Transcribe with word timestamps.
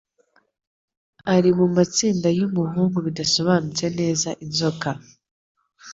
Ari 1.33 1.49
mumatsinda 1.57 2.27
yumuhungu 2.37 2.97
bidasobanutse 3.05 3.85
neza 3.99 4.29
inzoka. 4.45 4.89